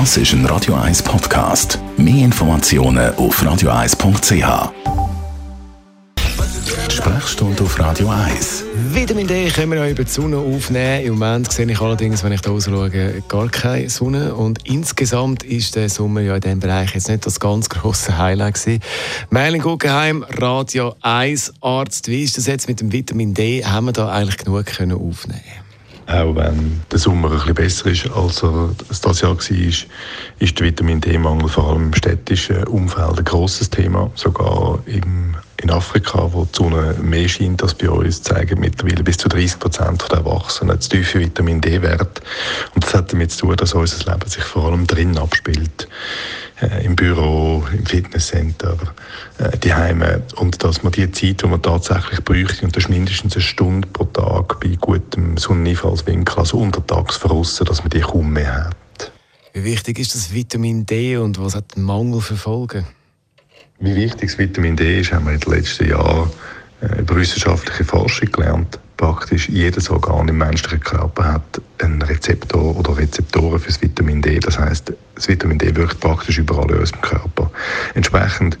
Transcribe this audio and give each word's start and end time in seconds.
Das 0.00 0.16
ist 0.16 0.32
ein 0.32 0.44
Radio 0.46 0.74
1 0.74 1.04
Podcast. 1.04 1.78
Mehr 1.96 2.24
Informationen 2.24 3.14
auf 3.14 3.40
radio1.ch. 3.40 4.72
Sprechstunde 6.92 7.62
auf 7.62 7.78
Radio 7.78 8.08
1. 8.08 8.64
Vitamin 8.90 9.28
D 9.28 9.48
können 9.50 9.70
wir 9.70 9.84
auch 9.84 9.88
über 9.88 10.02
die 10.02 10.10
Sonne 10.10 10.38
aufnehmen. 10.38 11.06
Im 11.06 11.12
Moment 11.12 11.52
sehe 11.52 11.70
ich 11.70 11.80
allerdings, 11.80 12.24
wenn 12.24 12.32
ich 12.32 12.40
da 12.40 12.50
rausschaue, 12.50 12.90
gar 13.28 13.48
keine 13.50 13.88
Sonne. 13.88 14.34
Und 14.34 14.66
insgesamt 14.66 15.44
ist 15.44 15.76
der 15.76 15.88
Sommer 15.88 16.22
ja 16.22 16.34
in 16.34 16.40
diesem 16.40 16.58
Bereich 16.58 16.92
jetzt 16.92 17.08
nicht 17.08 17.24
das 17.24 17.38
ganz 17.38 17.68
grosse 17.68 18.18
Highlight 18.18 18.54
gewesen. 18.54 18.80
Merlin 19.30 19.62
Guggenheim, 19.62 20.24
Radio 20.40 20.96
1 21.02 21.52
Arzt. 21.60 22.08
Wie 22.08 22.24
ist 22.24 22.36
das 22.36 22.48
jetzt 22.48 22.66
mit 22.66 22.80
dem 22.80 22.90
Vitamin 22.90 23.32
D? 23.32 23.64
Haben 23.64 23.86
wir 23.86 23.92
da 23.92 24.08
eigentlich 24.08 24.38
genug 24.38 24.66
können 24.66 24.98
aufnehmen 24.98 25.63
auch 26.06 26.36
wenn 26.36 26.82
der 26.90 26.98
Sommer 26.98 27.30
ein 27.30 27.38
bisschen 27.38 27.54
besser 27.54 27.86
ist, 27.86 28.10
als 28.10 28.42
er 28.42 28.70
das 28.88 29.20
Jahr 29.20 29.36
war, 29.36 29.50
ist, 29.50 30.58
der 30.58 30.66
Vitamin 30.66 31.00
D-Mangel 31.00 31.48
vor 31.48 31.70
allem 31.70 31.84
im 31.84 31.94
städtischen 31.94 32.64
Umfeld 32.64 33.18
ein 33.18 33.24
grosses 33.24 33.70
Thema. 33.70 34.10
Sogar 34.14 34.78
im, 34.86 35.34
in 35.62 35.70
Afrika, 35.70 36.28
wo 36.32 36.44
die 36.44 36.56
Sonne 36.56 36.94
mehr 37.00 37.28
scheint 37.28 37.62
als 37.62 37.74
bei 37.74 37.88
uns, 37.88 38.22
zeigen 38.22 38.60
mittlerweile 38.60 39.02
bis 39.02 39.16
zu 39.16 39.28
30 39.28 39.58
Prozent 39.58 40.04
der 40.10 40.18
Erwachsenen 40.18 40.80
zu 40.80 40.90
tiefe 40.90 41.20
Vitamin 41.20 41.60
D-Wert. 41.60 42.20
Und 42.74 42.84
das 42.84 42.94
hat 42.94 43.12
damit 43.12 43.30
zu 43.32 43.46
tun, 43.46 43.56
dass 43.56 43.74
unser 43.74 44.10
Leben 44.10 44.28
sich 44.28 44.44
vor 44.44 44.66
allem 44.66 44.86
drinnen 44.86 45.18
abspielt 45.18 45.88
äh, 46.60 46.84
im 46.84 46.94
Büro, 46.96 47.64
im 47.72 47.84
Fitnesscenter, 47.84 48.76
äh, 49.38 49.56
die 49.58 49.74
Heime 49.74 50.22
und 50.36 50.62
dass 50.62 50.82
man 50.82 50.92
die 50.92 51.10
Zeit, 51.10 51.42
die 51.42 51.46
man 51.46 51.62
tatsächlich 51.62 52.22
bräuchte, 52.24 52.64
und 52.64 52.76
das 52.76 52.84
ist 52.84 52.90
mindestens 52.90 53.34
eine 53.34 53.42
Stunde 53.42 53.88
pro 53.88 54.04
Tag 54.04 54.60
bei 54.60 54.76
gutem 54.80 55.36
Sonneneinfallswinkel, 55.36 56.38
also 56.38 56.58
untertags 56.58 57.16
verrissen, 57.16 57.66
dass 57.66 57.80
man 57.80 57.90
die 57.90 58.00
kaum 58.00 58.32
mehr 58.32 58.66
hat. 58.66 59.12
Wie 59.52 59.64
wichtig 59.64 59.98
ist 59.98 60.14
das 60.14 60.32
Vitamin 60.32 60.86
D 60.86 61.16
und 61.16 61.40
was 61.40 61.54
hat 61.54 61.76
den 61.76 61.84
Mangel 61.84 62.20
für 62.20 62.36
Folgen? 62.36 62.86
Wie 63.80 63.94
wichtig 63.94 64.30
das 64.30 64.38
Vitamin 64.38 64.76
D 64.76 65.00
ist, 65.00 65.12
haben 65.12 65.26
wir 65.26 65.34
in 65.34 65.40
den 65.40 65.52
letzten 65.52 65.88
Jahren 65.88 66.30
äh, 66.80 67.00
über 67.00 67.16
wissenschaftliche 67.16 67.84
Forschung 67.84 68.30
gelernt 68.30 68.78
praktisch 68.96 69.48
jedes 69.48 69.90
Organ 69.90 70.28
im 70.28 70.38
menschlichen 70.38 70.80
Körper 70.80 71.34
hat 71.34 71.60
einen 71.82 72.02
Rezeptor 72.02 72.76
oder 72.76 72.96
Rezeptoren 72.96 73.58
für 73.58 73.68
das 73.68 73.82
Vitamin 73.82 74.22
D. 74.22 74.38
Das 74.38 74.58
heißt, 74.58 74.92
das 75.14 75.28
Vitamin 75.28 75.58
D 75.58 75.74
wirkt 75.74 76.00
praktisch 76.00 76.38
überall 76.38 76.70
in 76.70 76.78
unserem 76.78 77.00
Körper. 77.00 77.50
Entsprechend 77.94 78.58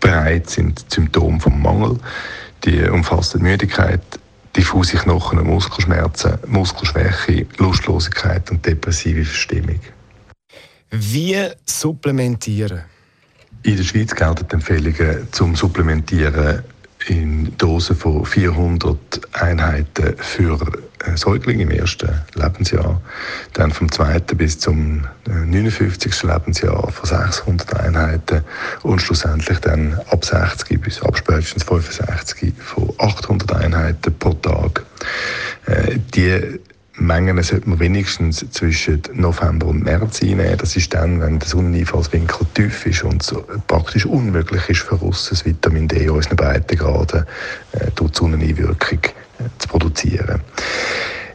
breit 0.00 0.50
sind 0.50 0.80
die 0.80 0.94
Symptome 0.94 1.40
vom 1.40 1.60
Mangel. 1.60 1.98
Die 2.64 2.82
umfasst 2.88 3.38
Müdigkeit, 3.38 4.00
diffuse 4.56 4.96
Knochen- 4.96 5.38
und 5.38 5.46
Muskelschmerzen, 5.46 6.38
Muskelschwäche, 6.46 7.46
Lustlosigkeit 7.58 8.50
und 8.50 8.64
depressive 8.64 9.24
Verstimmung. 9.24 9.80
Wie 10.90 11.48
supplementieren? 11.64 12.82
In 13.62 13.76
der 13.76 13.84
Schweiz 13.84 14.14
gelten 14.14 14.50
Empfehlungen 14.50 15.28
zum 15.32 15.56
Supplementieren 15.56 16.62
in 17.08 17.56
Dosen 17.58 17.96
von 17.96 18.24
400 18.24 18.98
Einheiten 19.32 20.14
für 20.18 20.58
äh, 21.04 21.16
Säuglinge 21.16 21.64
im 21.64 21.70
ersten 21.70 22.10
Lebensjahr, 22.34 23.00
dann 23.54 23.70
vom 23.70 23.90
zweiten 23.90 24.36
bis 24.36 24.58
zum 24.58 25.06
59. 25.26 26.22
Äh, 26.22 26.26
Lebensjahr 26.26 26.90
von 26.90 27.08
600 27.08 27.80
Einheiten 27.80 28.44
und 28.82 29.00
schlussendlich 29.00 29.58
dann 29.58 30.00
ab 30.10 30.24
60 30.24 30.80
bis 30.80 31.02
ab 31.02 31.16
spätestens 31.16 31.64
65 31.64 32.54
von 32.58 32.92
800 32.98 33.52
Einheiten 33.52 34.14
pro 34.18 34.34
Tag. 34.34 34.84
Äh, 35.66 35.98
die 36.14 36.60
Mengen 36.96 37.42
sollte 37.42 37.68
man 37.68 37.80
wenigstens 37.80 38.44
zwischen 38.50 39.02
November 39.14 39.68
und 39.68 39.82
März 39.82 40.22
einnehmen. 40.22 40.58
Das 40.58 40.76
ist 40.76 40.92
dann, 40.92 41.20
wenn 41.20 41.38
der 41.38 41.48
Sonneneinfallswinkel 41.48 42.46
tief 42.52 42.84
ist 42.86 43.02
und 43.02 43.22
es 43.22 43.34
praktisch 43.66 44.04
unmöglich 44.04 44.68
ist 44.68 44.80
für 44.80 44.96
uns, 44.96 45.30
das 45.30 45.44
Vitamin 45.44 45.88
D 45.88 46.04
in 46.04 46.10
unseren 46.10 46.36
Breitengraden 46.36 47.24
äh, 47.72 47.90
durch 47.94 48.10
die 48.10 48.18
Sonneneinwirkung 48.18 48.98
äh, 48.98 49.44
zu 49.58 49.68
produzieren. 49.68 50.42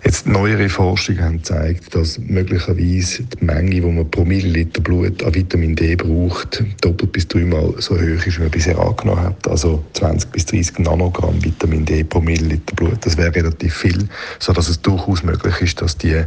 Jetzt 0.08 0.26
neuere 0.26 0.70
Forschungen 0.70 1.22
haben 1.22 1.38
gezeigt, 1.40 1.94
dass 1.94 2.18
möglicherweise 2.18 3.24
die 3.24 3.44
Menge, 3.44 3.72
die 3.72 3.82
man 3.82 4.10
pro 4.10 4.24
Milliliter 4.24 4.80
Blut 4.80 5.22
an 5.22 5.36
Vitamin 5.36 5.76
D 5.76 5.98
braucht, 5.98 6.64
doppelt 6.80 7.12
bis 7.12 7.28
dreimal 7.28 7.74
so 7.80 7.96
hoch 7.96 8.26
ist, 8.26 8.38
wie 8.38 8.44
man 8.44 8.50
bisher 8.50 8.80
angenommen 8.80 9.22
hat. 9.22 9.46
Also 9.50 9.84
20 9.96 10.32
bis 10.32 10.46
30 10.46 10.80
Nanogramm 10.80 11.44
Vitamin 11.44 11.84
D 11.84 12.06
pro 12.06 12.22
Milliliter 12.22 12.74
Blut. 12.74 13.06
Das 13.06 13.18
wäre 13.18 13.36
relativ 13.36 13.74
viel, 13.74 14.08
sodass 14.40 14.70
es 14.70 14.82
durchaus 14.82 15.24
möglich 15.24 15.60
ist, 15.60 15.82
dass 15.82 15.98
die 15.98 16.14
äh, 16.14 16.26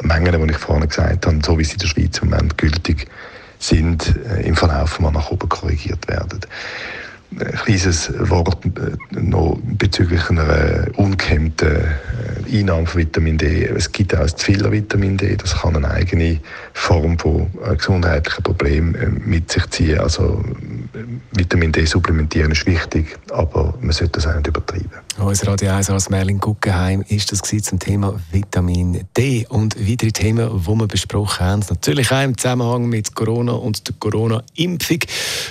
Mengen, 0.00 0.42
die 0.42 0.52
ich 0.52 0.56
vorhin 0.56 0.88
gesagt 0.88 1.26
habe, 1.26 1.38
so 1.44 1.58
wie 1.58 1.64
sie 1.64 1.74
in 1.74 1.80
der 1.80 1.86
Schweiz 1.86 2.16
im 2.22 2.30
Moment 2.30 2.56
gültig 2.56 3.08
sind, 3.58 4.14
äh, 4.26 4.40
im 4.48 4.56
Verlauf 4.56 4.98
mal 5.00 5.12
nach 5.12 5.30
oben 5.30 5.50
korrigiert 5.50 6.08
werden 6.08 6.40
ein 7.38 7.52
kleines 7.52 8.12
Wort 8.30 8.64
äh, 8.64 9.20
noch 9.20 9.58
bezüglich 9.62 10.30
einer 10.30 10.86
ungehemmten 10.96 11.68
äh, 11.68 12.58
Einnahme 12.58 12.86
von 12.86 13.00
Vitamin 13.00 13.38
D. 13.38 13.64
Es 13.64 13.90
gibt 13.90 14.16
auch 14.16 14.26
zu 14.26 14.44
viel 14.44 14.70
Vitamin 14.70 15.16
D. 15.16 15.36
Das 15.36 15.60
kann 15.60 15.76
eine 15.76 15.90
eigene 15.90 16.40
Form 16.72 17.18
von 17.18 17.48
äh, 17.64 17.76
gesundheitlichen 17.76 18.42
Problemen 18.42 19.22
mit 19.24 19.50
sich 19.50 19.68
ziehen. 19.70 19.98
Also 19.98 20.42
Vitamin 21.32 21.72
D 21.72 21.84
supplementieren 21.84 22.52
ist 22.52 22.66
wichtig, 22.66 23.18
aber 23.30 23.74
man 23.80 23.92
sollte 23.92 24.12
das 24.12 24.26
auch 24.26 24.34
nicht 24.34 24.46
übertreiben. 24.46 24.90
Unser 25.18 25.48
Radio 25.48 25.70
1 25.72 25.90
als 25.90 26.10
Merlin 26.10 26.38
Guggenheim 26.38 27.04
ist 27.08 27.32
das 27.32 27.40
zum 27.40 27.78
Thema 27.78 28.18
Vitamin 28.30 29.04
D 29.16 29.46
und 29.48 29.76
weitere 29.78 30.12
Themen, 30.12 30.48
die 30.48 30.66
wir 30.68 30.86
besprochen 30.86 31.46
haben. 31.46 31.64
Natürlich 31.68 32.10
auch 32.12 32.22
im 32.22 32.36
Zusammenhang 32.36 32.86
mit 32.88 33.14
Corona 33.14 33.52
und 33.52 33.86
der 33.88 33.94
Corona-Impfung 33.98 34.98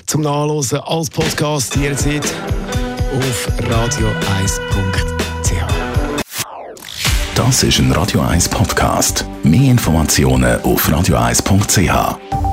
zum 0.06 0.22
Nachlesen 0.22 0.80
als 0.80 1.10
Podcast 1.10 1.76
jederzeit 1.76 2.26
auf 3.18 3.50
radio1.ch. 3.70 5.16
Das 7.36 7.64
ist 7.64 7.80
ein 7.80 7.92
Radio 7.92 8.22
1 8.22 8.50
Podcast. 8.50 9.26
Mehr 9.44 9.72
Informationen 9.72 10.62
auf 10.62 10.88
radio1.ch. 10.88 12.45